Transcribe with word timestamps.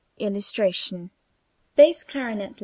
[Illustration: 0.19 1.11
BASS 1.75 2.03
CLARINET. 2.05 2.55